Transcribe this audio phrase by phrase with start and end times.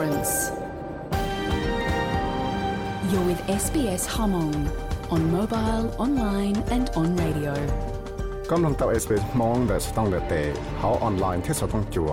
[0.00, 0.50] difference.
[3.10, 4.54] You're with SBS Hmong
[5.10, 7.54] on mobile, online, and on radio.
[8.50, 10.34] กำลังตับ SBS มองแต่สต้องเลเต
[10.78, 12.12] เขาออนไลน์ที่สต้องจัว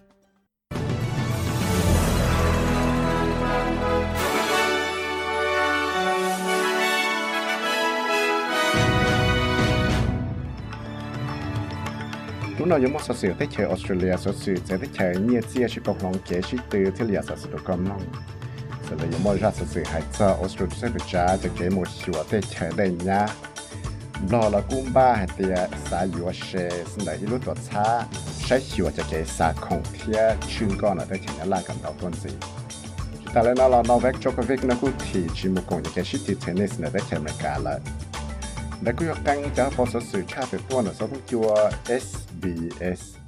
[12.61, 15.81] lúc nào giống một sự thế chế Australia sự sự thế chế nhiệt chia chỉ
[15.85, 18.01] cộng lòng kế chỉ từ thế liệt sự được cộng lòng
[18.89, 21.69] sự là giống một ra sự sự hay cho Australia sẽ phải trả cho cái
[21.69, 23.27] một số thế chế đây nha.
[24.31, 25.45] Lo La cũng ba hay thì
[25.89, 30.35] xã yếu sẽ xin đại lúc tổ cha sẽ hiểu cho cái xã không thiết
[30.47, 32.29] chuyên con là thế chế là cầm đầu tuần gì
[33.33, 36.79] ta lên nó là Novak Djokovic, nó cũng thì chỉ một cùng cái sự tennis
[36.79, 37.79] này, thế chế mình cả lại
[38.85, 40.93] là cả là đã căng cho bao số sự cha về tuần là
[41.99, 43.21] SBS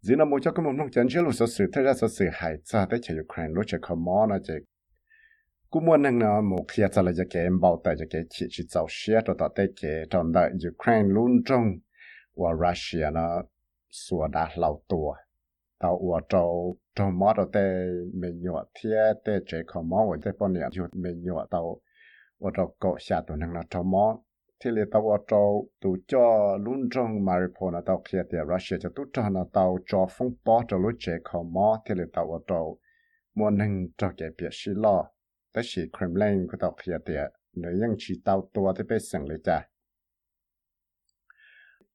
[0.00, 2.08] dĩ năm một cho cái một nông chân chế lúc sở sự thế ra sở
[2.08, 3.52] sự hại xa tới chạy Ukraine.
[3.56, 4.60] Lô chạy Kamal mò nà chơi
[5.70, 8.64] cú muốn năng nó một khi cho là cái em bảo tại cái chỉ chỉ
[8.68, 11.62] giàu xe cho tới tới cái trong đại Ukraine luôn trong
[12.36, 13.42] và Russia nó
[13.90, 15.14] xua đã lâu tua.
[15.78, 20.16] Tao và trâu trâu mò đầu tới mình nhọ thiê tới chế khó mò và
[20.24, 21.80] tới bao nhiêu chút mình nhọ tàu.
[22.40, 24.18] Và trâu cọ xa tụi năng nó trâu mò
[24.64, 28.76] thì là tao ở trâu tụ cho luôn trong Mariupol là tàu kia thì Russia
[28.80, 32.04] cho tụ cho là tao cho phong bó cho lúc chế khó mò thì là
[32.12, 32.78] tao ở trâu
[33.34, 35.15] muốn nâng cho cái việc xí lo.
[35.55, 37.13] tới xí Kremlin của tàu kia thì
[37.53, 39.69] nếu những chỉ tàu tua thì bị sẵn lấy cha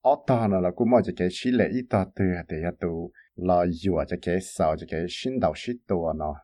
[0.00, 3.66] ở đó là cũng mọi cái xí lệ ít tàu từ thì ya tụ là
[3.66, 6.34] dùa cho cái sau cho cái xin đầu xí tua nó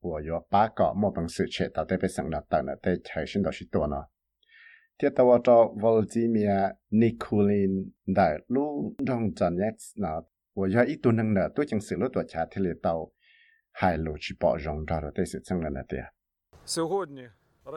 [0.00, 3.96] 我有八个莫本事切到这边上了，等了得才新到许多呢。
[4.98, 10.20] thiết tàu cho Volodymyr Nikulin đại lu trong trận nhất là
[10.54, 13.12] và do ít tuần năng là tôi chẳng xử lúc tuổi trả thì là tàu
[13.72, 15.84] hai lô chỉ bỏ rong ra rồi tới sự sang lần này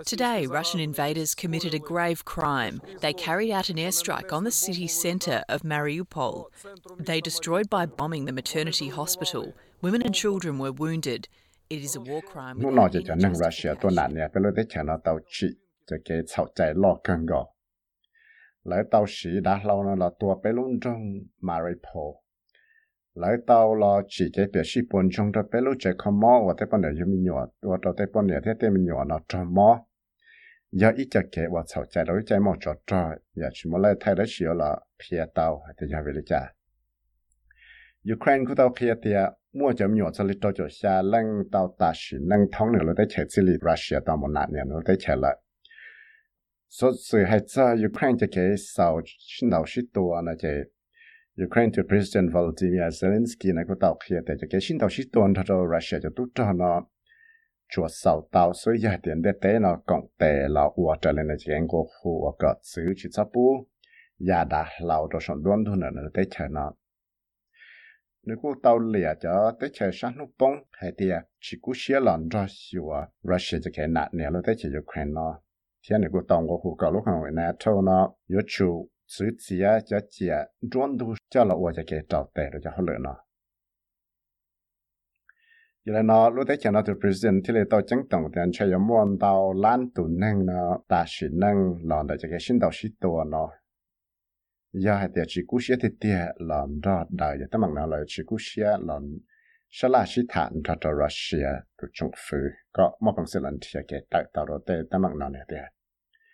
[0.06, 2.80] Today, Russian invaders committed a grave crime.
[3.00, 6.46] They carried out an airstrike on the city centre of Mariupol.
[6.98, 9.52] They destroyed by bombing the maternity hospital.
[9.82, 11.28] Women and children were wounded.
[11.70, 12.62] It is a war crime.
[12.62, 15.46] Nó nói cho năng Russia tôi nạn nè, bây giờ tới chả nó tàu chỉ
[15.86, 17.46] cho cái chậu chạy lo cân gò.
[18.64, 20.98] Lấy tàu sĩ đã lâu nó là tua bê luôn trong
[21.40, 22.23] Mariupol.
[23.14, 26.42] Lấy tàu là chỉ cái biểu sĩ bốn trong đó bê lúc chạy không mò
[26.46, 28.84] và tới bọn này cho mình nhỏ, và tới tới bọn này thế tới mình
[28.84, 29.86] nhỏ nó cho mò.
[30.72, 33.82] Giờ ít cho cái và chậu chạy đó chạy mò cho cho, giờ chỉ muốn
[33.82, 36.40] lấy thay đó xíu là phía tàu thì giờ về đi trả.
[38.14, 39.10] Ukraine của tàu phía thì
[39.52, 42.82] mua chấm nhỏ cho lịch tàu cho xa lăng tàu ta sĩ năng thông nữa
[42.82, 45.36] là tới chạy xử lý Russia tàu một nạn nữa tới chạy lại
[46.80, 48.44] số sự hay cho Ukraine cho cái
[48.76, 49.00] sau
[49.40, 50.52] xin đầu sĩ tua là cái
[51.42, 55.12] Ukraine to President Volodymyr Zelensky này có tạo kia để cho cái xin tàu ship
[55.12, 56.86] tua nó cho Russia cho tốt cho nó
[57.68, 61.26] chúa sau tàu số giá tiền để tế nó cộng tệ là ua trở lên
[61.26, 63.66] là cái anh của khu ở cỡ xứ chỉ sắp bù
[64.18, 66.72] giá đã lâu cho sản đoán thôi nữa để chờ nó
[68.22, 71.10] nếu cô tàu lìa cho tới chờ sáng lúc bông hay thì
[71.40, 72.84] chỉ cú xía lần cho xíu
[73.22, 75.40] Russia cho cái nạn này lúc tới chờ Ukraine nó
[75.88, 79.24] thiên này của tàu của khu cầu lúc hàng này thâu nó yếu chủ sự
[79.38, 82.60] chỉ à cho chỉ à chuẩn đủ cho là ủa cho cái trào tệ rồi
[82.64, 83.16] cho họ lựa nó
[85.84, 88.40] giờ là nó lúc đấy chẳng nó từ president thì lại tao chẳng tổng thì
[88.40, 92.28] anh chơi giống muốn tao lan tụ năng nó ta sĩ năng lòn để cho
[92.30, 93.50] cái sinh đạo sĩ tổ nó
[94.72, 97.86] giờ hay tiệt chỉ cú sĩ thì tiệt lòn đó đời giờ tao mặc nào
[97.86, 99.02] là chỉ cú sĩ lòn
[99.70, 101.48] sẽ là sĩ thản cho cho Russia
[101.82, 102.38] từ trung phu
[102.72, 105.42] có một phần sự lần thì cái tạo tạo đồ tệ tao mặc nào này
[105.48, 105.83] tiệt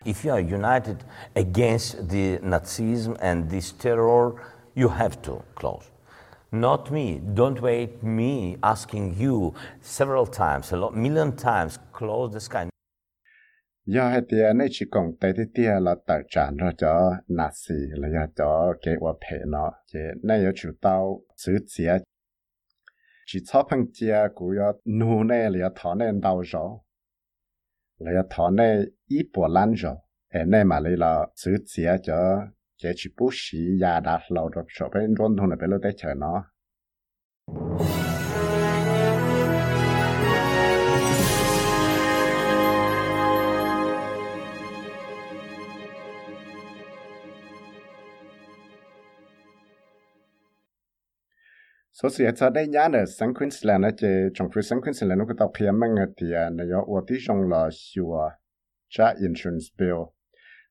[0.03, 1.03] If you are united
[1.35, 4.33] against the Nazism and this terror,
[4.73, 5.83] you have to close.
[6.51, 7.21] Not me.
[7.33, 12.67] Don't wait me asking you several times, a lot, million times, close the sky.
[13.85, 17.73] do hai tia này chỉ còn tay thì tia là tài sản rồi cho nasi
[17.91, 21.97] là do cho kế hoạch phê nó chỉ này có chủ tao xử chia
[23.25, 26.69] chỉ cho phăng chia của yo nu này là thọ này đau rồi
[28.05, 28.77] là thọ này
[29.07, 29.95] ít bộ lan rồi.
[30.29, 32.41] Em này mà lấy là xử chia cho
[32.77, 35.79] chế chỉ bút sĩ ya đã lâu rồi cho bên trong thôn là bên lối
[35.83, 36.45] tới chờ nó.
[52.03, 55.09] số sự cho đây nhá nè sáng quên là nó chỉ trong khi sáng quên
[55.09, 58.35] là nó có tàu phía mang thì nó có ổ tí trong là sure
[58.89, 59.95] cha insurance bill.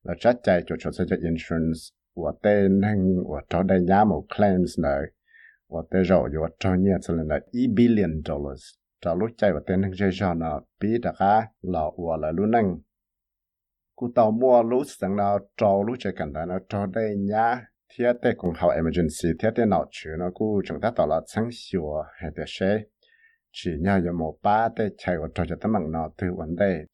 [0.03, 1.81] Là cha chạy cho cho cho insurance
[2.15, 4.88] ổ tê nâng ổ cho đây nhá một claims nè
[5.69, 8.62] ổ tê rồi ổ cho nhá cho là e billion dollars.
[9.00, 12.33] Cho lúc chạy ổ tê nâng chơi cho nó bị đặc á là ổ là
[12.33, 12.79] luôn nâng
[13.97, 17.17] cú tàu mua lúc sáng nào cho lúc chạy cảnh đó nó cho đây
[17.96, 19.28] thiết tế cùng hậu emergency.
[19.38, 22.82] Thiết tế nào chứ nó cũng chúng ta tạo là sáng sửa hay để xe
[23.52, 26.84] chỉ nhau có một ba tế chạy ở trong cho bằng nó từ vấn đề.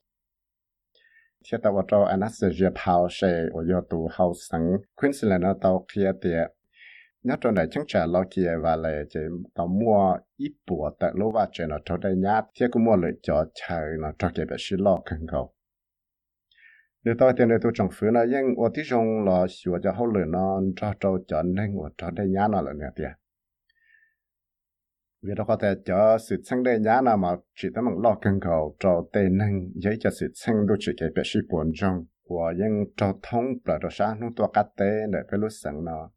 [1.45, 4.77] Thiết tế ở trong anesthesia power xe ở yếu tố hậu sáng.
[4.97, 6.31] Queensland nó tàu kia tế
[7.27, 9.21] nhớ trong này chẳng trả lo kia và lại chỉ
[9.55, 12.97] tàu mua ít bộ tại lô và chuyện nó trong đây nhá thiết cũng mua
[12.97, 15.56] lợi cho chạy nó cho kia bị xí lo cần cầu
[17.07, 19.93] nếu tôi tiền này tôi chẳng phải là nhưng tôi tí trong là sửa cho
[19.93, 23.11] hậu lửa nó cho trâu cho nên ở cho đây nhà nó là nè tiền
[25.23, 28.19] vì đó có thể cho sự sang đây nhá nào mà chỉ tao mình lo
[28.23, 31.73] cần cầu cho tên nên giấy cho sự sang đôi chỉ cái bé sĩ buồn
[31.75, 35.51] trong của nhưng cho thông là cho sáng nó tôi cắt tế để phải lúc
[35.63, 36.11] sáng nó.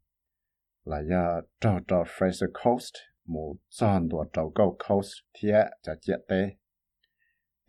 [0.84, 2.94] Là do cho cho Fraser Coast,
[3.26, 5.48] một tròn của cho cầu Coast thì
[5.82, 6.48] sẽ chết tế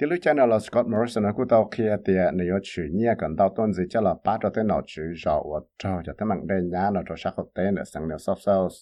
[0.02, 3.54] thì lúc cha là Scott Morrison cũng tao kia thì nếu chủ nhia cần tao
[3.56, 6.48] tôn gì cho là ba cho tới nào chữ rõ và cho cho tới mạng
[6.48, 8.74] đây nhá nó cho sắc học tế nữa sang nếu soft sales.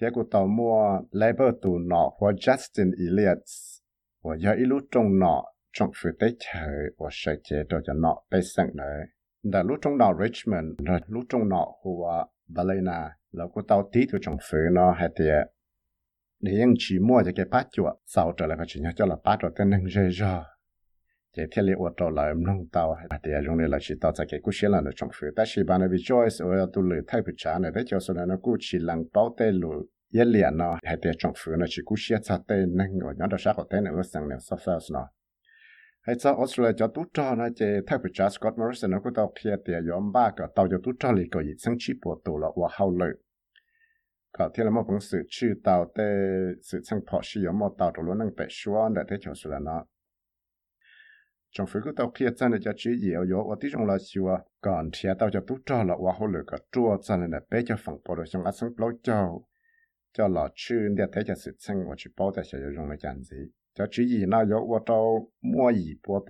[0.00, 3.38] Thì cũng tao mua labor tù nọ của Justin Elliott
[4.22, 7.92] và giờ ít lúc trong nọ trong phía tế chờ và sẽ chế cho cho
[7.92, 9.04] nọ tế sang nữa
[9.42, 14.00] đã lúc trong nọ Richmond rồi lúc trong nọ của Valena là cũng tao tí
[14.12, 15.24] từ trong phía nó hay thì
[16.40, 19.16] để những chỉ mua cho cái bát chuột sau trở lại cái chuyện cho là
[19.24, 20.44] bát chuột cái năng rơi ra
[21.36, 23.94] cái thiết lý ô tô là em nông tàu hay để dùng để là chỉ
[24.00, 26.66] tàu tại cái cú xe là nó trong phía ta chỉ bán vì choice ở
[26.72, 29.34] tu lười thay bị trả này để cho số này nó cú chỉ lăng bao
[29.38, 29.70] tê lù
[30.12, 33.14] yên liền nó hay để trong phía nó chỉ cú xe cha tê năng ở
[33.18, 35.08] nhóm đó sát của tê này nó sang này sắp software nó
[36.00, 39.14] hay cho Australia cho tu cho nó chỉ thay bị trả Scott Morrison nó cũng
[39.14, 41.92] tàu kia để yếm ba cái tàu cho tu cho lì cái gì sang chỉ
[42.04, 42.90] bộ tụ là hoa hậu
[44.40, 46.04] lợi có thể là một bằng sự chư tạo để
[46.62, 49.50] sự chân phò sư dụng một tạo đồ năng bệ xóa để thế cho sư
[49.50, 49.84] là nó
[51.50, 54.90] trong phía của tàu kia chân cho chư nhiều yếu và tí là xua còn
[54.92, 56.60] thì tàu cho tút cho là và hồ lực cái
[57.02, 59.38] chân là bế cho phòng bộ đồ trong áp sang lối cho
[60.12, 62.96] cho là chư để thế cho sự chân và chữ bảo để sử dụng là
[63.00, 63.36] chẳng gì
[63.74, 66.26] cho chư gì nó yếu và tàu mua gì bộ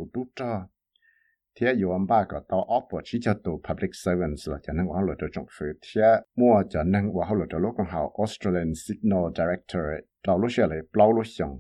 [1.61, 4.73] cho thế yêu anh ba cái tao ốp chỉ cho tụ public servants là cho
[4.73, 6.03] nên họ lựa chọn trong phía thế
[6.37, 10.67] mua cho nên họ lựa chọn lúc còn học Australian Signal Directorate tao lúc xưa
[10.67, 11.59] lại bao lúc xong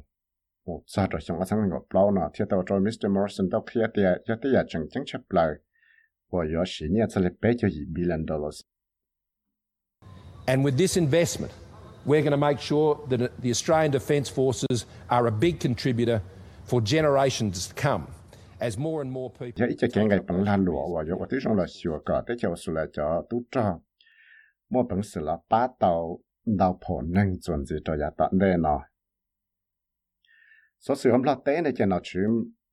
[0.66, 3.64] một sao rồi xong ở sang ngọc bao nọ thế tao cho Mr Morrison tao
[3.72, 5.48] kia thì cho thì là chẳng chẳng chấp lại
[6.30, 8.60] và có sĩ nhẹ sẽ lại bé cho gì billion dollars
[10.46, 11.52] And with this investment,
[12.06, 16.20] we're going to make sure that the Australian Defence Forces are a big contributor
[16.64, 18.06] for generations to come.
[19.56, 22.36] Giờ ít cái ngày bằng lan lụa và giờ tôi trong là sửa cả tới
[22.40, 23.80] chiều sửa lại cho tú cho.
[24.70, 28.54] Mua bằng sửa là ba tàu đào phổ nâng chuẩn gì cho nhà tận đây
[28.58, 28.80] nó.
[30.80, 32.20] Số sửa hôm là tế này cho nó chứ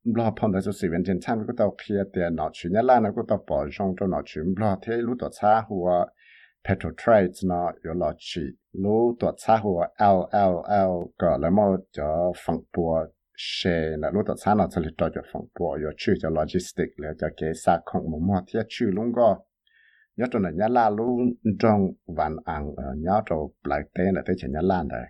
[0.04, 2.70] lo phong tới số sửa viên trên tham cái tàu kia tiền nó chứ.
[2.72, 4.54] Nhá là nó có tàu bỏ trong cho nó chứ.
[4.56, 6.06] Lo thế lúc tàu xa hùa
[6.68, 8.40] petrol trades nó có lo chỉ.
[8.72, 13.06] Lúc tàu xa hùa LLL có là một cho phòng bùa
[13.38, 16.88] xe là lúc đó sáng nào sẽ cho cho phòng bộ rồi chữ cho logistic
[16.96, 19.38] là cho cái xa không một mò thiết chữ luôn go.
[20.16, 22.66] Nhớ trong này nhớ la luôn trong vạn ăn
[22.96, 25.06] nhớ trong lại tên là thế chỉ nhớ lan đấy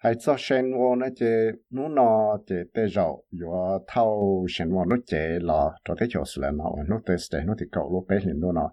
[0.00, 4.84] hay cho sen wo nó chế nó nó chế tê rậu yo thâu sen wo
[4.84, 8.04] nó chế lò cho thế chỗ là nó nó tê stay nó thì cậu lúc
[8.08, 8.70] bé liền nó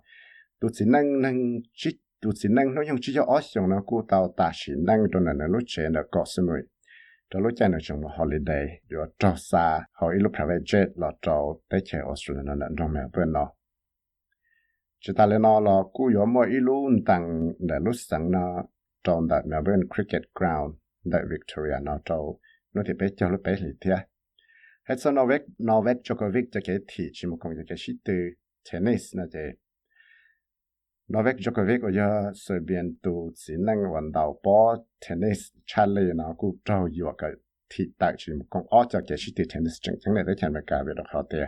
[0.60, 3.84] tu chỉ năng năng chỉ tu chỉ năng nó dùng chỉ cho ớt xong nó
[3.86, 6.62] cô tàu ta chỉ năng cho nên nó lúc chơi nó có sự mới
[7.30, 11.12] cho lúc chơi nó một holiday rồi cho xa, họ ít lúc private jet là
[11.22, 13.52] cho tới chơi Australia nó nằm trong mẹ bên nó.
[15.00, 18.64] Chỉ ta lên nó là cô có mỗi ít lúc tăng để lúc sáng nó
[19.04, 22.16] trong đại bên Cricket Ground đại Victoria nó cho
[22.74, 23.92] nó thì bé cho lúc bé thì thế
[24.90, 28.14] hết sau Novak Novak Djokovic cho cái thị chỉ một công cái sĩ từ
[28.72, 29.40] tennis nó thế
[31.14, 32.56] Novak Djokovic ở giờ sự
[33.04, 34.76] tu chỉ năng vận động bó
[35.10, 37.32] tennis Charlie nó cũng trâu yêu cái
[37.70, 40.54] thị tại chỉ một công ở cho cái sự tennis chẳng chẳng này tới chẳng
[40.54, 41.46] phải cả về được họ thế.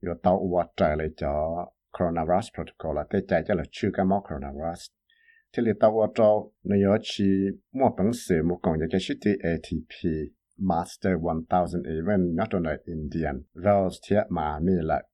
[0.00, 1.64] Rồi tàu vật trở lại cho
[1.98, 4.90] coronavirus protocol là tới chạy cho là chưa cái mắc coronavirus.
[5.56, 7.24] Thì là tàu vật cho nó giờ chỉ
[7.72, 10.10] mua bằng sự một công cái sự từ ATP
[10.58, 15.04] Master 1000 event nhớ trong này Indian Rose thiệt mà mi lại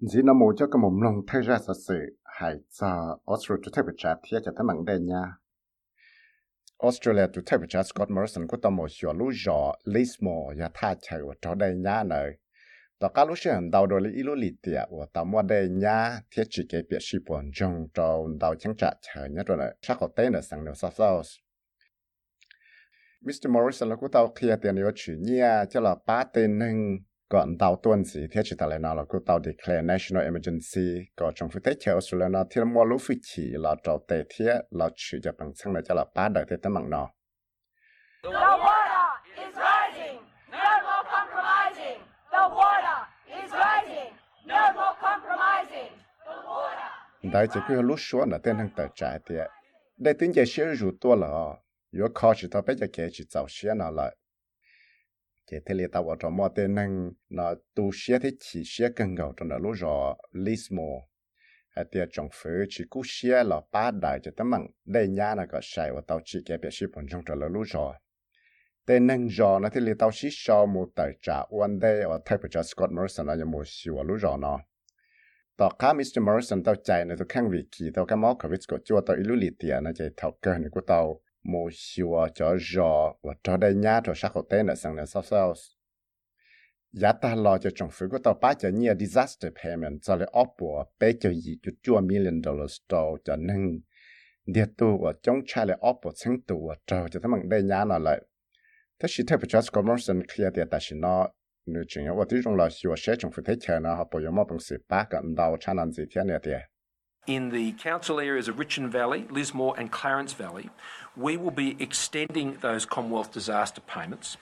[0.00, 3.70] dĩ nó mù cho cái mồm lòng thay ra sợ sự hại cho Australia cho
[3.74, 5.22] thay bị trả thiết cho thay mặn đây nha
[6.78, 10.94] Australia tu thay bạch Scott Morrison có tao một xóa lũ giò Lismore và tha
[11.00, 12.32] chạy và trò đầy nhá nơi.
[12.98, 16.20] Tao cá lũ xe đào đồ lý ý lũ lì tìa và tao đầy nhá,
[16.30, 19.74] thiết chỉ kế biệt sĩ bọn trong trâu đào chẳng trả chờ nhá rồi nơi.
[19.80, 21.38] Chắc có tên ở sẵn New South Wales.
[23.20, 23.50] Mr.
[23.50, 26.96] Morrison là của tao kia tiền yếu chỉ nhia cho là ba tên nâng
[27.28, 31.32] còn tàu tuần sĩ thế chỉ tàu nào là cô tàu declare national emergency có
[31.34, 34.88] trong phía tế chế Australia thì mua lúc phía chỉ là tàu tệ thế là
[34.96, 37.08] chỉ cho bằng xăng này cho là ba đời thế tấm bằng nó
[47.32, 49.46] Đại chỉ cứ lúc xuống là tên thằng tờ trái tiệt.
[49.96, 51.56] Đại tiếng giải sẽ rủ tua là, ờ,
[51.90, 54.16] yếu khó chỉ tao giờ giải chỉ giàu xe nào lại
[55.50, 58.88] thì thế là tao ở trong mọi tên năng nó tu sửa thế chỉ sửa
[58.96, 61.08] cần gạo trong đó lối rõ list mô
[61.68, 65.34] hay tiền trong phứ chỉ cú sửa là ba đại cho tấm mạng đây nhà
[65.34, 67.94] là có sai và tao chỉ cái biết xe phần trong đó lối rõ
[68.88, 72.18] tên năng rõ nó thế là tao chỉ cho một tài trả one day và
[72.24, 74.60] thay cho Scott Morrison là một sửa lối rõ nó.
[75.56, 78.78] Tao cá Mr Morrison tao chạy này tao vị kỳ, tao cá máu covid của
[78.84, 82.56] chua tao ilu lì tiền nó chạy thọc cơ này của tao mô xua cho
[82.74, 85.54] giò và cho đây nhá cho sắc hậu tên ở sang nền sau sau
[86.92, 90.28] giá ta lo cho trong phía của tàu ba cho nhiều disaster payment cho lấy
[90.32, 93.80] ốp bùa bé cho gì cho chua million dollars tàu cho nâng
[94.46, 97.48] địa tu và chống trái lấy ốp bùa sáng tu và tàu cho thằng mừng
[97.48, 98.22] đây nhá nó lại.
[99.00, 99.86] Thế sĩ à thế phải cho Scott
[100.34, 101.28] clear địa tại sĩ nó.
[101.66, 104.04] Nếu chuyện ở và tí trong là xua sẽ trong phía thấy chờ nó họ
[104.12, 106.52] bảo yếu mong bằng sự ba gần đầu cha làm gì thế này à thì
[107.28, 110.70] in the council areas of Richmond Valley, Lismore, and Clarence Valley,
[111.14, 114.38] we will be extending those Commonwealth disaster payments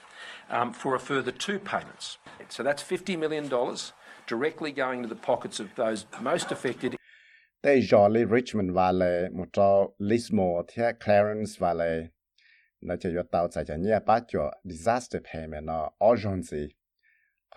[0.49, 2.17] um, for a further two payments.
[2.49, 3.51] So that's $50 million
[4.25, 6.95] directly going to the pockets of those most affected.
[7.61, 12.09] They jolly Richmond Valley, một Lismore, tia Clarence Valley.
[12.81, 13.65] Nó chỉ cho tao giải
[14.63, 16.75] disaster payment uh, or urgency.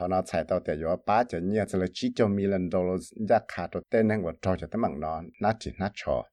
[0.01, 5.07] 他那采到的要八九年子了几九 million dollars，人家看到等那我找着的忙呢，
[5.41, 6.27] 那只那瞧。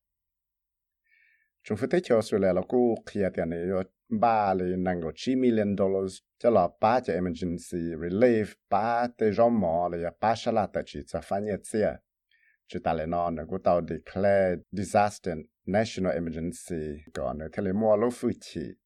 [1.66, 3.84] 政府对桥出来了，故企业的呢要
[4.22, 12.00] 八里能够几 million dollars，这了八九 emergency relief 八的让忙了要八十啦的去做翻译字，
[12.70, 18.78] 只打来呢能够到 declare disaster national emergency 个呢，他来摸了夫妻。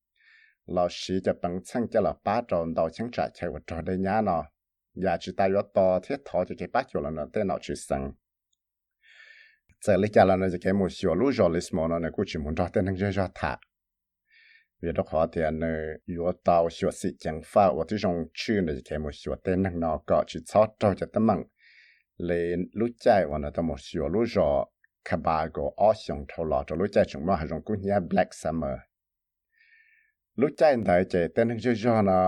[0.65, 4.43] 老师就帮参加了八种到乡下去我找的伢呢。
[4.99, 8.01] อย่าจิตายต่อเทียทอจะเก็บปัจจุบันเต้นอจิสัง
[9.83, 13.53] จะเลิกแล้วนะจะเก็บมุสิวลู่จอลิสมอนนะกูจิมุนจอเต้นจะจอถา
[14.79, 15.77] เวลาขอเตียนเนย
[16.09, 21.39] อยู่ตาวสิวสิจังฟ้าว่าที่จงชื่อนะจะเก็บมุสิวเต้นนอก็จิซอจอจะตั้งมั่ง
[22.25, 22.41] เลย
[22.79, 24.49] รู้ใจว่านะตั้งมุสิวลู่จอ
[25.07, 28.75] คบาโกอ้อชงทอลอจะรู้ใจจงมาหาจงกูเนี่ย Black Summer
[30.39, 32.19] รู้ใจไหนเจเต้นจะจอนะ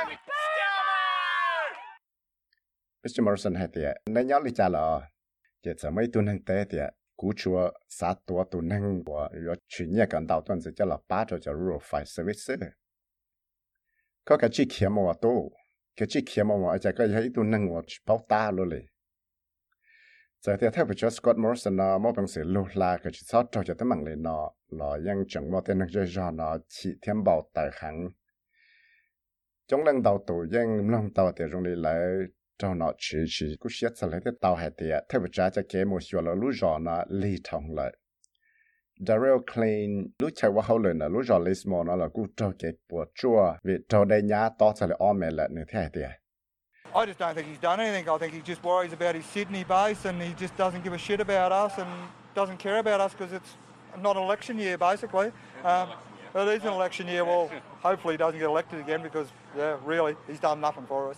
[3.03, 3.23] Mr.
[3.23, 5.09] Morrison hay tiệt, nên nhớ lý cha là,
[5.63, 9.55] chỉ sợ mấy tuần hàng tế tiệt, cú chùa sát tua tuần hàng của rồi
[9.67, 12.71] chuyển nhẹ gần đầu tuần chỉ cho là ba cho cho rural fire service.
[14.25, 15.51] Có cái chi kia mà tổ,
[15.95, 18.83] cái chi kia mà mà chỉ có cái tuần hàng của bảo ta luônเลย
[20.41, 23.45] giờ thì theo với Scott Morrison nó mỗi bằng sự lưu la cái chỉ sót
[23.51, 26.57] cho cho tới mạng lên nó là ยัง chẳng một tên năng chơi cho nó
[26.67, 28.09] chỉ thêm bảo tài kháng
[29.67, 31.99] trong lần đầu tổ ยัง lần đầu thì trong này lại
[32.58, 36.20] cho nó chỉ chỉ cũng xét lấy cái tàu hay thì theo với cha cho
[36.20, 37.96] là rõ nó lý thông lại
[39.06, 39.30] Daryl
[40.18, 44.48] lúc chạy qua hậu là nó là cho cái bộ chua vì cho đây nhá
[44.58, 46.08] to sẽ là ôm mẹ lại nữa thế
[46.94, 48.08] I just don't think he's done anything.
[48.08, 50.98] I think he just worries about his Sydney base and he just doesn't give a
[50.98, 51.88] shit about us and
[52.36, 53.56] doesn't care about us because it's
[54.00, 55.32] not an election year, basically.
[55.64, 55.88] Um,
[56.36, 57.24] it is an election year.
[57.24, 57.50] Well,
[57.82, 61.16] hopefully he doesn't get elected again because, yeah, really, he's done nothing for us.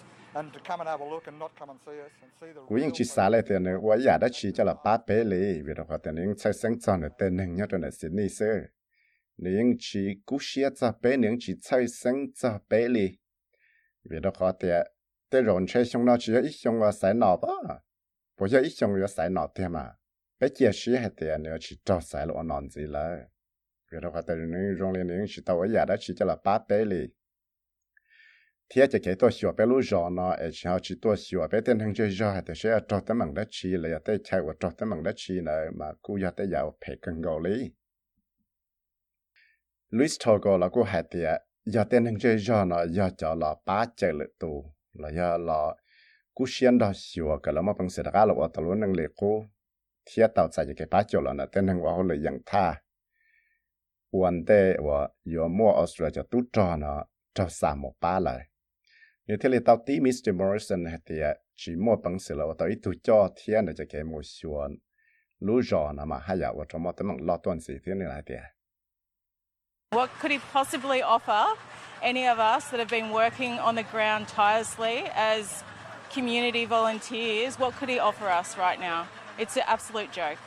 [2.69, 8.51] กูยังชีสาเลยเตียนว่าอยากได้ชีจะละป้าเปเลยเวลาเขาเตียนยังใช้เสียงจอนเตียนหนึ่งยอดในสินนี่เซ่
[9.57, 13.09] ยังชีกูเชียจะเปยังชีใช้เสียงจะเปเลย
[14.07, 14.77] เวลาเขาเตีย
[15.29, 17.55] เตียนใช้ชงนอชีอีชงว่าสายหนอปะ
[18.37, 19.85] พอยอีชงว่าสายหนอเตียมา
[20.37, 23.17] ไปเจียชีให้เตียนเนี่ยชีจ่อสายลอนนอนสิเลย
[23.89, 27.07] เวลาเขาเตียนยังโรงเรียนยังชีตัวอยากได้ชีจะละป้าเปเลย
[28.68, 37.64] เทียจะเกี่ตัวชัวไปรู้จอเนาะเอชเอาชีตัวชัวไปเต้นทั้งเจ้าจอแต่เสียจอแต่มังได้ชีเลยแต่ใช่ว่าจอแต่มังได้ชีเลยมากูอยากได้ยาวเพกันกอเลย
[39.98, 41.30] ลุยส์ทอก็แล้วกูหายเตีย
[41.72, 44.58] อยากเต้นทั้งเจ้าจอเนาะอยากจะละป้าเจริญตัว
[44.94, 45.76] là ya là
[46.34, 49.04] cú xiên đó xíu cái là mà bằng sự đã là ở tàu năng lệ
[49.16, 49.46] cô
[50.06, 52.76] thiết tàu chạy cái bát chỗ là nó tên năng vào lời yang tha
[54.22, 54.52] วันเต
[54.88, 55.00] ว่า
[55.30, 56.94] อยู่มั่วออสเตรเลียตุ๊จอนะ
[57.36, 58.55] จะสามหมป้าเลยนี่ที่เราตาวตีมิสเตอร์มอริสันเหตุจีมั่วปังสิแล้วตาวอีตุ๊จอเทีย
[59.28, 59.46] นจะ
[63.90, 64.70] เกี่ยมัวชวน
[65.48, 68.44] รู้จอนะมาให้ยาว่าจะมั่วแต่มันลอตัวนสิที่นี่อะไรเดีย
[70.00, 71.44] What could he possibly offer
[72.12, 74.98] any of us that have been working on the ground tirelessly
[75.32, 75.44] as
[76.16, 77.52] community volunteers?
[77.64, 79.00] What could he offer us right now?
[79.42, 80.40] It's an absolute joke.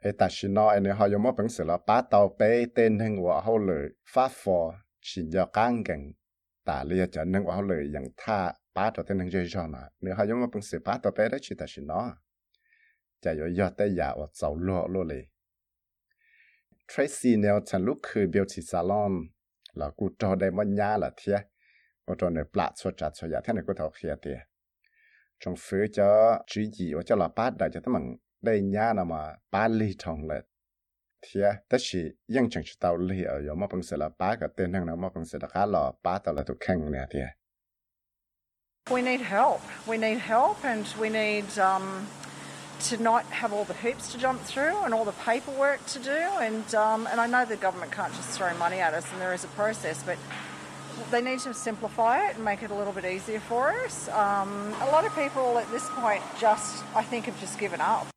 [0.00, 2.40] เอตัชินอเอเนฮอยมอปังสิละป้าเตาเป
[2.72, 4.58] เต้นหึงว่าเขาเลยฟ้าฟอ
[5.08, 5.72] ชินยาก้าง
[6.63, 12.17] 打了一叫能我好累，让他巴着的能就上了，你好像我本事巴到别的去的ง哪？
[13.23, 15.23] จชอบนะยอยอดได้ยาว่าเจ้าลัวลัวเลย
[16.87, 19.13] เทรซี่เนี่ยฉันลุกคือเบลติซาลอน
[19.77, 21.37] แล้วกูจอได้มันยาละเทีย
[22.05, 24.39] ว่าจอเนปลาสวจัดสวยาเท่านั้กูทอเขียเตีย
[25.41, 26.07] จงฟื้นจะ
[26.49, 28.05] จีจีว่าจะหลัป้าได้จะต้องมัน
[28.43, 29.21] ได้ยาหนามา
[29.53, 30.41] ป้าลีทองเลย
[31.69, 32.63] tất chỉ ยัง chẳng
[33.23, 34.09] ở chỗ mà là
[35.15, 37.25] mà sự là khăn nè
[38.89, 39.61] We need help.
[39.85, 42.07] We need help and we need um,
[42.89, 46.19] to not have all the hoops to jump through and all the paperwork to do.
[46.39, 49.33] And um, and I know the government can't just throw money at us, and there
[49.33, 50.17] is a process, but
[51.11, 54.09] they need to simplify it and make it a little bit easier for us.
[54.09, 58.07] Um, a lot of people at this point just, I think, have just given up.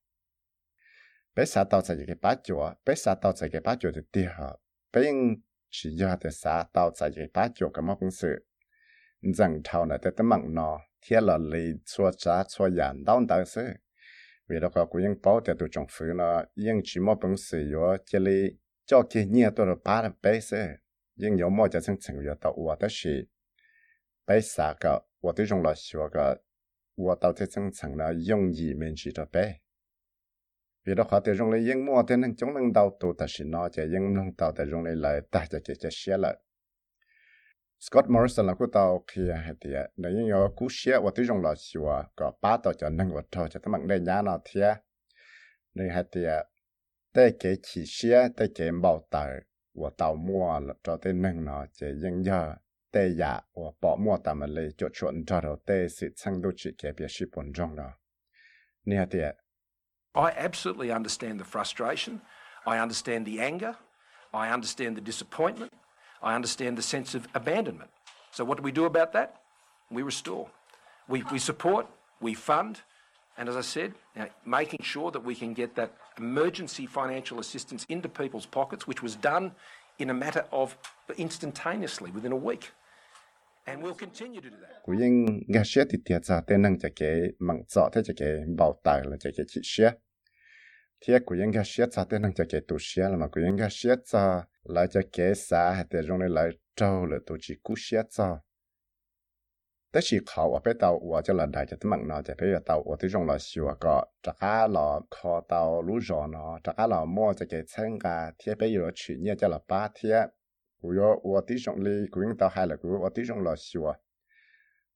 [1.35, 4.01] bé sa tao tại cái bát chỗ bé sa tao tại cái bát chỗ thì
[4.11, 4.49] tiếc hả
[4.93, 5.35] bé nhưng
[5.69, 8.45] chỉ do để sa tao tại cái bát chỗ cái mốc sự
[9.21, 13.45] rằng thao này tới mặn nọ thiết là lì xua trả xua yàn đau đau
[13.45, 13.67] sự
[14.49, 17.71] vì đó có cũng bảo để tụi trong phủ nó nhưng chỉ một bằng sự
[17.73, 18.49] yo chỉ li
[18.85, 20.57] cho cái nhiều tôi là ba bé sự
[21.21, 23.27] nhưng有么就成成为到我的是
[24.25, 26.41] bé sa cái 我对用了说个
[26.95, 29.59] 我到这层层了用意面去的bé
[30.86, 33.26] Vì đó khó tiêu dùng lấy yên mua tên năng chống năng đau tụ ta
[33.28, 36.16] xin nó chả yên năng đau ta dùng lấy lại ta chả chả chả xe
[36.16, 36.36] lại
[37.80, 41.10] Scott Morrison là cú tàu khi hệ thì à, nếu như có cú xe và
[41.14, 41.82] tiêu dùng là xíu
[42.16, 44.80] có ba tàu cho nâng và thôi cho tấm bằng đây nhá nó thì à.
[45.74, 46.44] nếu hệ thì à,
[47.12, 49.28] tê kế chỉ xe tê kế bảo tàu
[49.74, 52.54] và tàu mua là cho tê nâng nó chả yên giờ
[52.92, 56.50] tê nhà và bỏ mua tạm lấy cho chuẩn cho đầu tê sự sang đô
[56.56, 57.90] chỉ kế việc sự bổn trong đó.
[58.84, 59.18] Nên thì
[60.14, 62.20] I absolutely understand the frustration.
[62.66, 63.76] I understand the anger.
[64.32, 65.72] I understand the disappointment.
[66.22, 67.90] I understand the sense of abandonment.
[68.30, 69.40] So, what do we do about that?
[69.90, 70.48] We restore.
[71.08, 71.86] we, we support,
[72.20, 72.80] we fund,
[73.36, 77.40] and as I said, you know, making sure that we can get that emergency financial
[77.40, 79.52] assistance into people's pockets, which was done
[79.98, 80.76] in a matter of
[81.18, 82.70] instantaneously within a week.
[83.66, 84.82] And we'll continue to do that.
[84.84, 86.76] cú yên nghe xe thì tiệt ra tên năng
[87.68, 89.92] rõ thế bảo tài là cái chỉ xe
[91.00, 93.58] thiệt cũng những cái xiết sao thế năng cho cái tổ xiết mà của những
[93.58, 97.36] cái xiết sao là cho cái xã hay thế trong này là trâu là tổ
[97.40, 98.44] chỉ cú xiết sao
[99.92, 102.34] thế chỉ khảo ở bên tàu và cho là đại cho tấm mạng nó cho
[102.40, 105.98] bây giờ tàu và thế trong là xíu có chắc là là khó tàu lũ
[105.98, 109.48] rõ nó chắc là mua cho cái chân gà, thế bây giờ chỉ nhớ cho
[109.48, 110.22] là ba thế
[110.82, 113.54] của và thế trong này của những tàu hay là của và thế trong là
[113.58, 113.82] xíu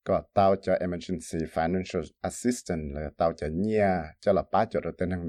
[0.04, 3.88] có tao cho emergency financial assistance là tao cho nhia
[4.26, 5.26] là ba cho được tên hàng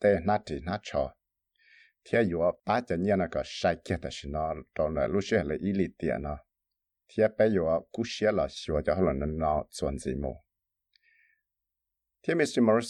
[0.00, 1.10] te na ti na cho
[2.12, 6.08] yo pa cha nya na ka ta to na lu she le i li ti
[6.18, 6.36] na
[7.36, 9.62] pe yo ku she la ja la na na
[9.98, 10.42] zi mo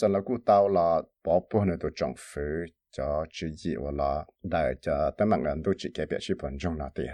[0.08, 0.38] la ku
[0.76, 1.46] la po
[1.80, 5.24] to chong fe cha chi ji wa la da cha ta
[5.64, 7.08] do chi ke pe shi pon jong na ti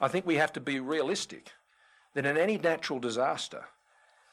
[0.00, 1.52] i think we have to be realistic
[2.14, 3.64] that in any natural disaster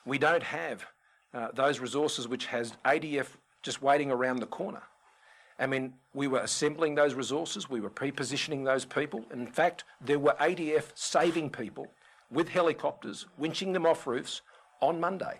[0.05, 0.85] we don't have
[1.33, 4.83] uh, those resources which has ADF just waiting around the corner.
[5.57, 9.25] I mean, we were assembling those resources, we were pre positioning those people.
[9.33, 11.87] In fact, there were ADF saving people
[12.31, 14.41] with helicopters, winching them off roofs
[14.81, 15.39] on Monday.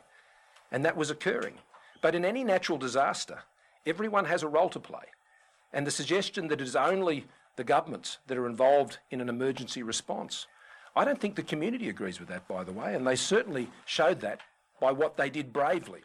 [0.72, 1.56] And that was occurring.
[2.02, 3.44] But in any natural disaster,
[3.86, 5.06] everyone has a role to play.
[5.72, 7.26] And the suggestion that it is only
[7.58, 10.48] the governments that are involved in an emergency response,
[10.96, 14.22] I don't think the community agrees with that, by the way, and they certainly showed
[14.22, 14.40] that
[14.80, 16.02] by what they did bravely.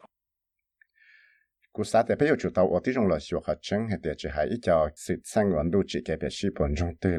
[1.72, 4.12] Cú sát để bây giờ chúng ta ở trong là siêu hạt chân hay để
[4.16, 6.16] chỉ hay ít cho sự sang ấn chỉ cái
[6.58, 7.10] phần trong tư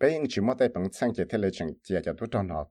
[0.00, 2.42] bây giờ chỉ mất tay bằng sang cái thế lệ chẳng chỉ cho tôi cho
[2.42, 2.66] nó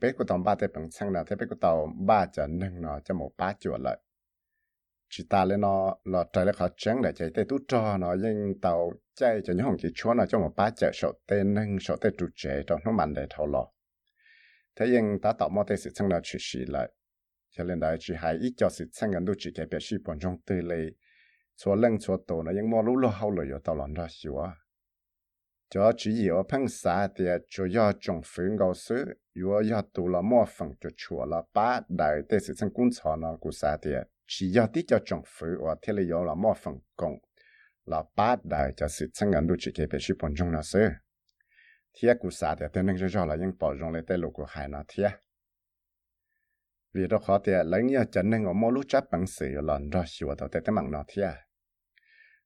[0.00, 2.80] bây giờ tàu ba tay bằng sang là thế bây giờ tàu ba cho nâng
[2.80, 3.98] nó cho một ba chuột lại
[5.08, 8.14] chỉ ta lên nó là trái lại hạt chân để chạy tới tôi cho nó
[8.22, 11.80] nhưng tàu chạy cho những cái chúa nó cho một ba chợ, sổ tên nâng,
[11.80, 13.66] sổ tên trụ chế trong nó mạnh để thâu lọ
[14.76, 16.90] thế nhưng ta tạo một tay sự sang là chỉ xí lại
[17.56, 19.96] cho nên đại chỉ hay ít cho sự sang gần đôi chỉ cái bé sĩ
[20.04, 20.90] bọn trong tư lệ
[21.56, 24.38] cho lưng cho tổ nó những mò lũ lô hậu lợi tao lần ra xíu
[24.38, 24.52] à
[25.70, 29.82] cho chỉ gì ở phăng xã thì cho do trồng phương gạo sứ yếu do
[29.94, 33.36] tụ là mò phần cho chùa là ba đại tế sự sang cung cho nó
[33.40, 33.90] của xã thì
[34.26, 37.12] chỉ do tí cho trồng phương và thế là yếu là mò phần công
[37.86, 40.62] là ba đại cho sự sang gần đôi chỉ cái bé sĩ bọn trong nó
[40.62, 40.88] sứ
[41.94, 44.44] thiệt của xã thì tên nên cho là những bảo rong lại tên lục của
[44.48, 45.10] hải nó thiệt
[46.96, 49.90] vì đó khó thì lấy nhớ chân nên ở mỗi lúc chấp bằng sự lần
[49.90, 51.30] ra sửa tàu tế mạng nó thia.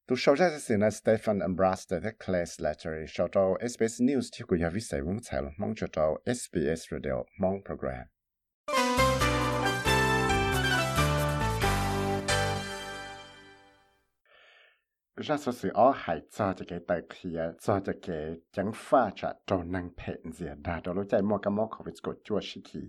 [0.06, 2.94] Tu sau ra sự là Stephen Ambraster the class letter.
[3.08, 6.82] Sau đó SBS News thì cũng có viết sai vốn sai mong cho tàu SBS
[6.90, 7.12] Radio.
[7.40, 8.06] Mong program.
[15.16, 19.10] Ra số sự ở hải cho cho cái tài kia cho cho cái chẳng pha
[19.16, 19.90] trả trâu năng
[20.32, 20.46] gì.
[20.84, 22.80] Đó lúc chạy mua cái món covid của chua sĩ kỳ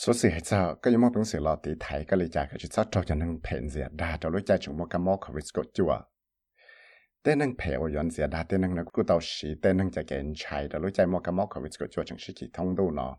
[0.00, 0.74] số sự hết sao?
[0.74, 3.38] Cái bằng sự lo tí thấy cái lý giải cái chuyện sao cho cho năng
[3.50, 5.84] phèn đa cho lối giải chúng mua cái mỏ của risk chưa
[7.22, 7.88] tên năng phèn của
[8.30, 11.06] đa, tên năng nó cứ tàu sĩ tên năng chạy cái chạy đó lối giải
[11.06, 12.02] mua cái mỏ của risk chưa
[12.34, 13.16] chỉ thông đủ nó.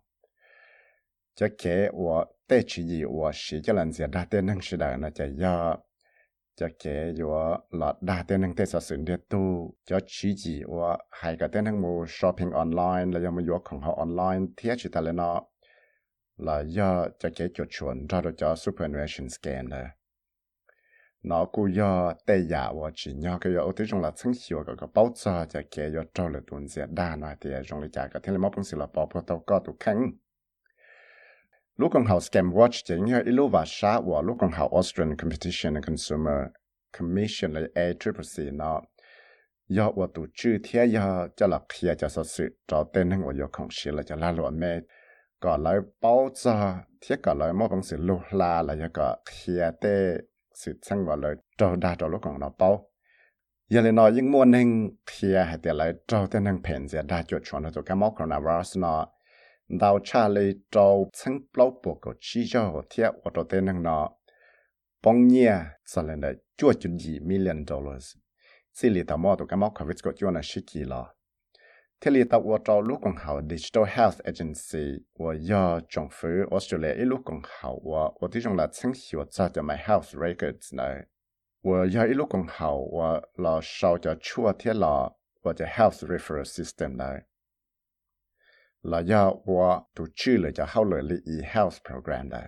[1.35, 4.77] Cho kế của, tê chỉ gì của sĩ cho lần gì đa, tên năng sự
[4.77, 5.77] đời nó chạy do.
[6.55, 9.75] Cho kế của lọ đa, tên năng tê sao sự địa tu.
[9.85, 13.77] Cho chỉ gì của hai cái tên năng mua shopping online là do mua của
[13.77, 15.50] họ online thiết chỉ ta lên nó
[16.41, 19.69] là do cho chế chuột chuẩn ra được cho superannuation scan
[21.23, 24.63] nó cũng do tê giả và chỉ nhau cái yếu tí trong là chứng hiệu
[24.67, 27.81] cái cái báo trợ cho kế yếu trâu là tuần sẽ đa nói thì trong
[27.81, 30.11] là trả cái thế là mất bằng sự là bỏ vào tàu có tụ khánh
[31.77, 35.17] lúc còn học scam watch chỉ như lưu và sa và lúc còn học Austrian
[35.17, 36.35] Competition and Consumer
[36.99, 38.81] Commission là ACCC nó.
[39.67, 43.21] Do và tổ chức thế do cho là kia cho sự sự cho tên hàng
[43.25, 44.79] và do không sĩ là cho la loại mẹ
[45.43, 46.53] ก็เลยเป้าจะ
[46.99, 49.85] เทียก็เลยมอบังสิลูลาแล้วก็เขียเต
[50.59, 52.69] สิสังว่าเลยเจ้าดาเจ้าลูกของเราเป้า
[53.73, 54.69] ยันเลยนอยิ่งมวนเอง
[55.07, 59.01] เขียให้แต่เลยเจ้าแต่นังเพนเสียดาจดชวนตัวแกมอโครนาไวรัสเนาะ
[59.81, 60.87] ดาวชาเลยเจ้า
[61.19, 64.03] สังเปล่าปวกก็ชี้เจ้าเทียว่าตัวแต่นังเนาะ
[65.03, 65.53] ปองเนีย
[65.91, 68.09] สเลยเนี่ยจวดจุดยี่มิลเลนดอลลาร์
[68.77, 71.01] สิลิตามอตัวแกมอโครวิสก็จวนอ่ะชิกิลา
[72.01, 76.29] thế li tàu của trò lúc còn hậu Digital Health Agency của do chính phủ
[76.51, 79.75] Australia ít lúc còn hậu của của tí trong là chính hiệu cho cho my
[79.77, 80.95] health records này
[81.63, 85.09] của do ít lúc còn hậu của là sau cho chua thế là
[85.41, 87.19] của cho health referral system này
[88.81, 92.47] là do của tổ chức là cho hậu lợi lý health program này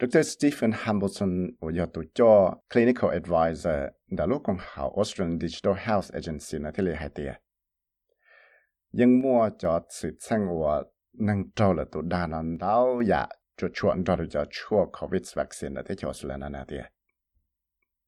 [0.00, 0.22] Dr.
[0.22, 3.76] Stephen Hamilton của do tổ cho clinical advisor
[4.10, 7.34] đã lúc còn hậu Australian Digital Health Agency này thế li hai tiền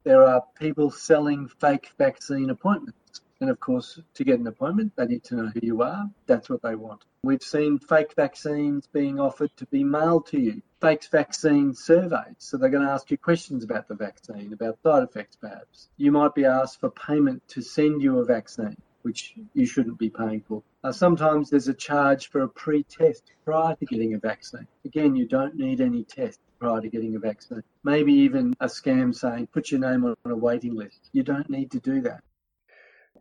[0.02, 3.20] There are people selling fake vaccine appointments.
[3.40, 6.10] And of course, to get an appointment, they need to know who you are.
[6.26, 7.04] That's what they want.
[7.22, 12.36] We've seen fake vaccines being offered to be mailed to you, fake vaccine surveys.
[12.38, 15.88] So they're going to ask you questions about the vaccine, about side effects perhaps.
[15.96, 18.76] You might be asked for payment to send you a vaccine.
[19.02, 20.62] which you shouldn't be paying for.
[20.84, 24.66] Uh, sometimes there's a charge for a pre test prior to getting a vaccine.
[24.84, 27.62] Again, you don't need any test prior to getting a vaccine.
[27.84, 31.10] Maybe even a scam saying, put your name on a waiting list.
[31.12, 32.20] You don't need to do that.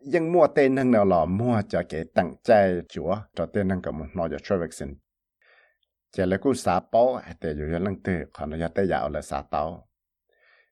[0.04, 3.82] Nhưng mua tên năng nào là mua cho cái tặng chai chúa cho tên năng
[3.82, 4.92] cầm nó cho cho vaccine.
[6.12, 9.22] Chỉ là cú xá bó hay tế dù lăng tư còn nó tế dạo là
[9.22, 9.88] xá tao.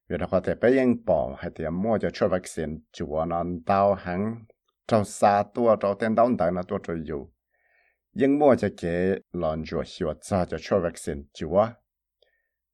[0.08, 3.44] Vì đó có thể bé yên bỏ hay tế mua cho cho vaccine chúa nó
[3.66, 4.44] tao hắn
[4.90, 7.28] trâu xa tua trâu tên đau đại là tua trâu dù
[8.12, 11.66] nhưng mua cho kể lòn rùa hiệu cho cho cho vaccine chúa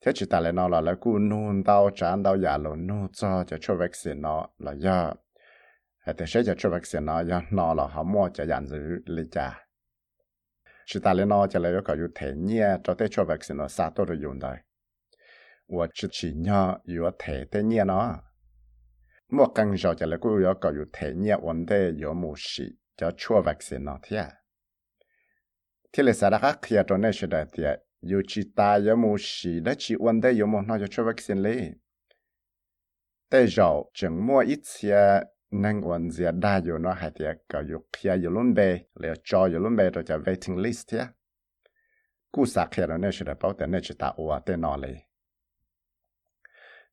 [0.01, 3.07] thế chỉ ta lại nó là là cú nôn đau chán đau giả lô nô
[3.13, 5.15] cho cho cho vaccine nó là do
[5.99, 8.79] hay thế sẽ cho cho vaccine nó do nó là họ mua cho dàn giữ
[9.07, 9.67] lý cha
[10.87, 13.69] chỉ ta lại nó cho lại có yêu thể nhẹ, cho tới cho vaccine nó
[13.69, 14.57] xa tua rồi dùng đời
[15.69, 18.26] 我只只要有体的热闹。
[19.30, 22.64] mua càng rõ cho lại cũng yêu có yêu thể nhẹ vấn đề yêu mù sĩ
[22.98, 24.24] cho cho vaccine nó thế
[25.94, 31.78] thế là sao đó khác cho nên sẽ đại tiệt 有其他有冇事的去问的有冇那就出 vaccine 嘞。
[33.30, 34.98] แต่เราจึงมั่วอีเสีย
[35.64, 38.60] นั่งวันเสียได้อยู่เนาะให้เดียก็อยู่เพียอยู่ลุ่นเบ
[39.00, 41.04] แล้วจออยู่ลุ่นเบเราจะ waiting list เทีย
[42.34, 44.96] กูสักแค่เราเนี่ยจะเป้าแต่เนี่ยจะตาอัวแต่นอเลย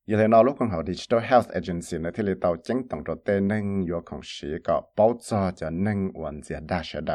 [0.09, 7.11] ยี่เลยนอลูกของเขา Digital Health Agency ในที่เรต้าจิ้งต้องตัวเต้นึงยัวของสีก็เป้าจอจะนึ่งวันเสียดาเฉด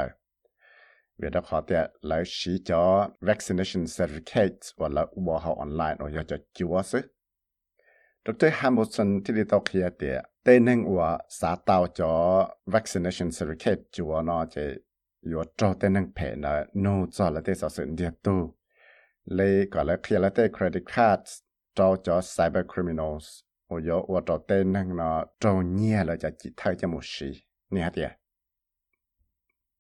[1.18, 2.82] เวลาขอเตะแล้วสีจอ
[3.28, 7.00] vaccination certificate ว่าละอุบเขาออนไลน์เราจะจิวซึ
[8.24, 10.10] ดรแฮมบูสันที่เรต้าเขียเตะ
[10.42, 12.12] เต้นึงว่าสาต้าวจอ
[12.74, 14.64] vaccination certificate จัวนอจะ
[15.30, 18.36] ยัวจอเต้นึงเพนนะโนจอละเตะสะสมเดียดตู
[19.34, 21.32] เลยก็แล้วเคลียละเตะ credit cards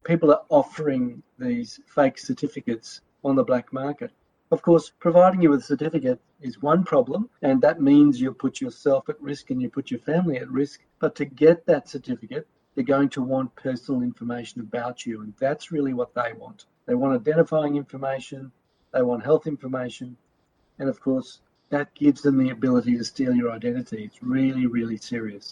[0.08, 4.10] people are offering these fake certificates on the black market.
[4.50, 8.58] Of course, providing you with a certificate is one problem, and that means you put
[8.58, 10.80] yourself at risk and you put your family at risk.
[10.98, 15.72] But to get that certificate, they're going to want personal information about you, and that's
[15.72, 16.64] really what they want.
[16.86, 18.50] They want identifying information,
[18.94, 20.16] they want health information,
[20.78, 23.99] and of course, that gives them the ability to steal your identity.
[24.07, 25.45] It's really, really serious.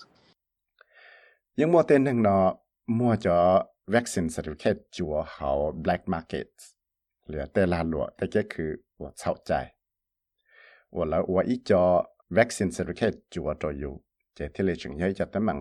[1.56, 2.56] Nhưng mua tên hàng nọ
[2.88, 5.52] mua cho vaccine certificate จัวเขา
[5.84, 6.50] black market
[7.26, 8.71] เหลือแต่ละหลวแต่ก็คือ
[9.02, 9.52] ว่าเข้าใจ
[10.95, 11.84] ว่าแล้วว่าอีจอ
[12.38, 13.93] vaccine certificate จัวตัวอยู่
[14.36, 15.60] เจที่เลยจึงย้ายจะตั้งมัง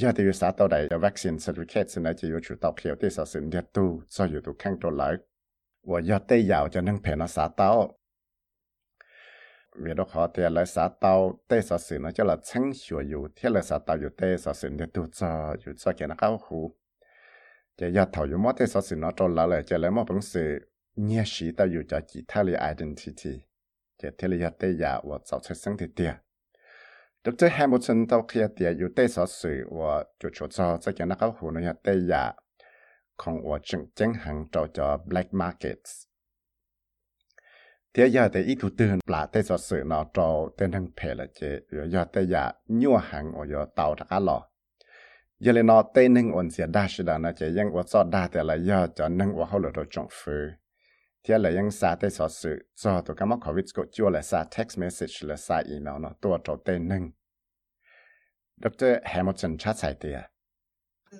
[0.00, 3.08] giờ thì xã tàu đại là vaccine certificate xin chỉ yêu chủ tàu kiểu tế
[3.10, 5.14] xã xin địa tu cho yêu tu khăn tổ lại
[5.82, 7.98] và giờ tế giàu cho nâng phèn nó xã tàu
[9.76, 13.02] vì đó họ thì là xã tàu tế xã xin nó cho là chẳng sửa
[13.08, 16.08] yêu thế là xã tàu yêu tế xã xin địa tu cho yêu cho cái
[16.08, 16.76] nó cao khu
[17.80, 20.48] จะยาถอยมอเตสสินอจนแล้วเลยจะเลยมอผมสื่อ
[21.04, 23.36] เนี่ยสีตาอยู่จะจีทะเลไอดีนิตี้
[24.00, 26.10] จะเทเลยาเตยาว่าสาวใช้สังเตีย
[27.26, 32.24] ดรแฮมิลตันตัวเคียเตียอยู่ได้สอสื่อว่าจุดชดจอจะยังนักหูนยได้ยา
[33.20, 35.90] ของว่าจึงเจ้งหังจอจอ black markets
[37.90, 42.44] เตียยาแต่อีถูตื่นปลาได้สอสื่อนอจอเต้นทั้งเพลเจือยอได้ยา
[42.82, 44.38] ยั่วหังอยอเต่าทักหลอ
[45.44, 50.44] ยเลนอเต้นึ่งอ่อนเสียดาชดานะเจยังว่าซอดได้แต่ละยอจอนึ่งว่าเขาเหลือจงฟื้อ
[51.33, 57.03] ะไรยังสาแต่สอสื่อจอตัวก็มาขอวิสกจัวเลยสา text message เลยสาอีเมลเนาะตัวจอเต้นหนึ่ง
[58.63, 60.19] ดรแฮมิลตันชัดใส่เตีย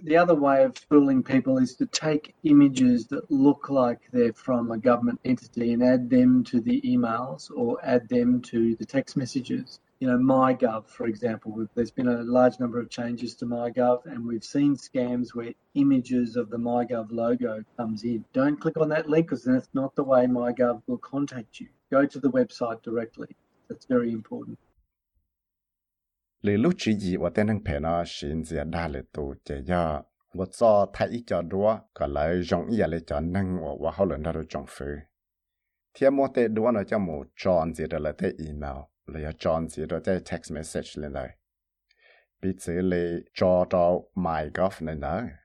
[0.10, 4.72] The other way of fooling people is to take images that look like they're from
[4.72, 9.18] a government entity and add them to the emails or add them to the text
[9.18, 9.68] messages.
[10.01, 14.27] you know, MyGov, for example, there's been a large number of changes to MyGov, and
[14.27, 18.25] we've seen scams where images of the MyGov logo comes in.
[18.35, 21.69] Don't click on that link because that's not the way MyGov will contact you.
[21.91, 23.29] Go to the website directly.
[23.69, 24.59] That's very important.
[26.43, 26.93] Le chi
[27.35, 27.61] ten hang
[28.93, 29.03] le
[29.45, 30.87] che cho
[31.27, 31.81] cho đua
[32.89, 33.57] le cho nang
[36.11, 37.25] mo te đua mo
[37.99, 38.91] le email.
[39.06, 41.38] 来要装字的在 text message 里来，
[42.40, 45.38] 彼此来抓到 MyGov 里来。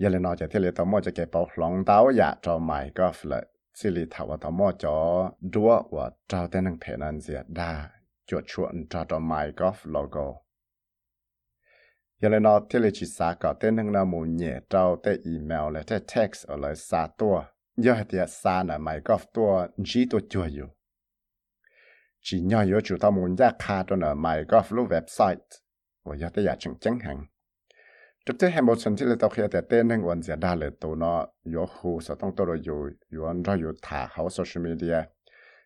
[0.00, 2.92] giờ là nó chỉ thì tao mua cho cái bảo lòng đào ya cho mày
[2.94, 7.20] golf là chỉ là thảo tao mua cho đua và trao tên năng thể năng
[7.20, 7.90] gì đa
[8.26, 10.34] chuột chuột cho cho mày golf logo
[12.20, 15.20] giờ là nó thì là chỉ xả cả tên năng là một nhẹ trao tên
[15.24, 17.44] email là tên text ở lại xả tua
[17.76, 20.66] giờ thì xả là mày golf tua chỉ tua chua yêu
[22.23, 25.35] Chỉ nhỏ yếu chủ tao muốn ra khá cho là mày golf lúc website
[26.03, 27.25] và giờ thì giờ chừng chẳng hàng
[28.25, 30.55] trực tiếp hem bộ chân chỉ là tao khi tại tên nên quan gia đa
[30.55, 34.29] lệ tổ nó yếu hồ sở tông tổ yếu yếu anh ra yếu thả hậu
[34.29, 35.01] social media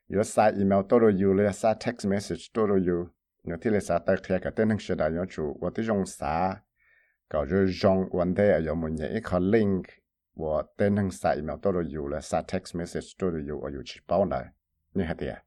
[0.08, 3.08] yếu sai email tổ yếu là sai text message tổ yếu
[3.44, 5.84] nếu thì là sai tại khi cái tên nên sẽ đại yếu chủ và tí
[5.84, 6.56] dùng sai
[7.30, 9.86] có rồi dùng vấn đề ở một nhảy cái link
[10.36, 13.82] và tên nên sai email tổ yếu là sai text message tổ yếu ở yếu
[13.86, 14.46] chỉ bảo này
[14.94, 15.44] như thế à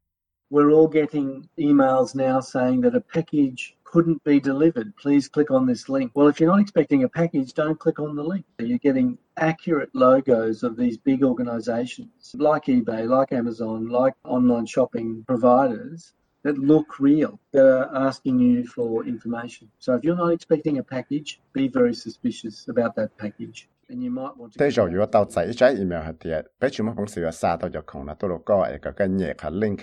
[0.51, 4.95] we're all getting emails now saying that a package couldn't be delivered.
[4.97, 6.11] Please click on this link.
[6.15, 8.45] Well, if you're not expecting a package, don't click on the link.
[8.59, 15.25] You're getting accurate logos of these big organizations like eBay, like Amazon, like online shopping
[15.27, 19.71] providers that look real, that are asking you for information.
[19.79, 23.69] So if you're not expecting a package, be very suspicious about that package.
[23.89, 24.59] And you might want email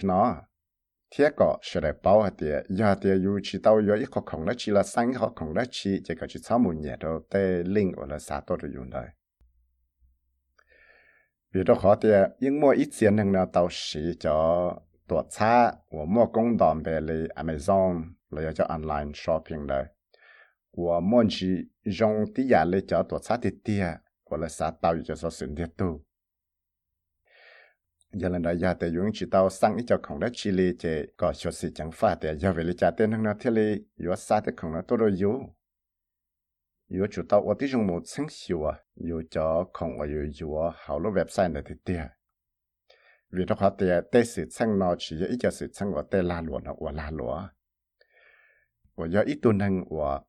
[0.06, 0.48] link.
[1.12, 4.22] Thiết có sẽ để bảo hạt tiền giờ tiền dù chỉ tao giờ ít có
[4.26, 6.96] không đó chỉ là sáng họ không đó chỉ chỉ có chỉ sáu mươi nhẹ
[7.00, 9.08] đâu tê linh hoặc là xã tôi được dùng đấy
[11.54, 14.74] vì đó họ tiền nhưng mua ít tiền hơn nào tao sử cho
[15.08, 19.86] tổ cha và mua công đoàn về lấy Amazon là cho online shopping đấy
[20.78, 21.48] và mua chỉ
[21.86, 23.94] dùng tiền lấy cho tổ cha thì tiền
[24.30, 26.07] hoặc là xã tao cho số sinh tiết tu
[28.20, 30.72] giờ lần đó giờ tại dùng chỉ tàu sang ít cho không đất chỉ li
[30.80, 32.16] chế có cho sự chẳng pha.
[32.22, 34.98] tại giờ về li trả tiền nó thế li yếu xa tới không nó tôi
[34.98, 35.40] rồi yếu.
[36.88, 38.80] Yếu chủ tàu ở tí dùng một sinh siêu, à.
[38.96, 42.08] Yếu cho không ở yếu yếu hậu lúc website này thì tiền
[43.32, 46.22] vì đó họ tiền tê sự sang nó chỉ ít cho sự sang ở tê
[46.22, 47.48] la lúa nó ở la lúa
[48.96, 50.22] và giờ ít tuần năng ở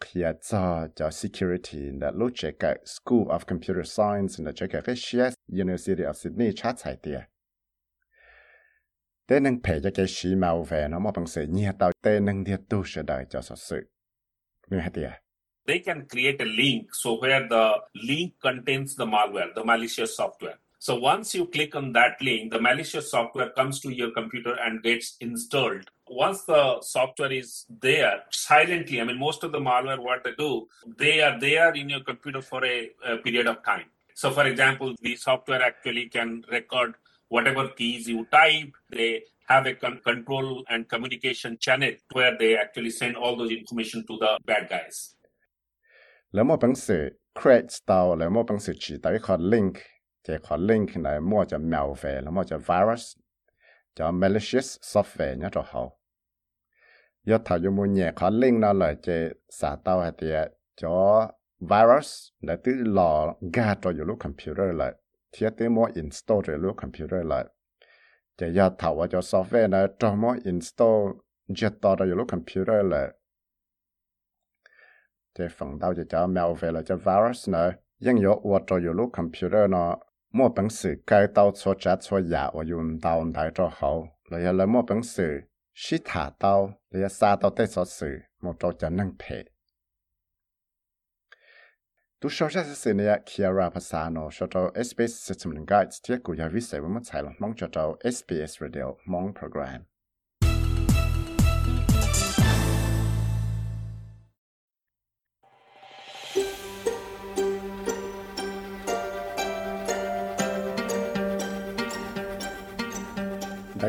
[0.00, 4.82] khi cho cho security là lúc chế cái School of Computer Science là chế cái
[4.84, 4.96] cái
[5.48, 6.82] University of Sydney chát?
[15.66, 20.58] They can create a link so where the link contains the malware, the malicious software.
[20.78, 24.82] So once you click on that link, the malicious software comes to your computer and
[24.82, 25.90] gets installed.
[26.08, 30.68] Once the software is there silently, I mean, most of the malware, what they do,
[30.96, 33.90] they are there in your computer for a, a period of time.
[34.21, 36.91] So, for example, the software actually can record
[37.29, 38.71] whatever keys you type.
[38.95, 39.11] They
[39.51, 44.13] have a con- control and communication channel where they actually send all those information to
[44.23, 44.97] the bad guys.
[46.33, 47.03] แล้วมันเป็นสื่อ
[47.39, 49.75] create style แล้วมันเป็นสื่อchỉ tới khó link
[50.25, 53.03] จะขอ link này mua cho malware แล้วมันจะ virus
[53.97, 55.83] จะ malicious software nhớ cho họ
[57.27, 59.17] giờ thảo cho mua nhẹ khó link nó làจะ
[59.59, 60.27] xả tao hay thì
[60.81, 60.91] cho
[61.60, 64.94] virus là tự lò ga cho dù lúc computer lại
[65.32, 67.44] thiết tế mua install rồi lúc computer lại
[68.38, 71.06] chỉ giờ thảo cho software là cho mua install
[71.48, 73.08] giật to cho dù lúc computer lại
[75.38, 78.76] chỉ phần đầu chỉ cho mail về là cho virus nữa nhưng yếu uo cho
[78.76, 79.98] dù lúc computer nó
[80.32, 84.08] mua bằng sự cái tàu số trả số giả và dùng tàu đại cho hậu
[84.30, 85.40] rồi là mua bằng sự
[85.84, 86.54] ชิถาเตา
[86.90, 89.24] เรียซาเตาเตสอสือมอจอจะนั่งเพ
[92.20, 96.18] Tu shao sha se ne ya kiara phasa no shao to SBS system guides tia
[96.18, 99.86] ku ya vi se mo chai long mong chao SBS radio mong program.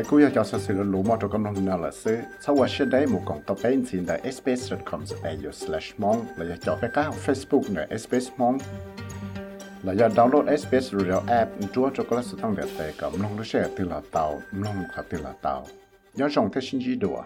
[0.00, 2.54] thấy cô yêu cho sự sự lũ mà trong công nông nào là sự sau
[2.56, 5.04] quá sẽ đấy một cộng tập bên trên tại sbs.com
[5.52, 8.58] slash mong là cho các các facebook nè sbs mong
[9.82, 13.36] là do download sbs radio app, chúa cho các sự tăng đẹp tệ cộng nông
[13.36, 15.66] nó sẽ từ là tàu nông là từ là tàu.
[16.14, 17.22] Nhớ rằng thế xin gì đùa.